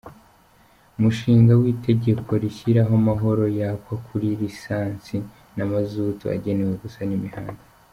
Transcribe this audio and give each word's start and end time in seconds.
Umushinga 0.97 1.51
w’Itegeko 1.61 2.31
rishyiraho 2.43 2.93
amahoro 3.01 3.43
yakwa 3.59 3.93
kuri 4.07 4.27
lisansi 4.41 5.17
na 5.55 5.63
mazutu 5.71 6.23
agenewe 6.35 6.73
gusana 6.83 7.13
imihanda;. 7.19 7.63